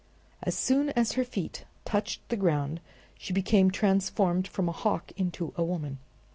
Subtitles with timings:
[0.41, 2.81] As soon as her feet touched the ground
[3.19, 5.99] she became transformed from a hawk into a woman.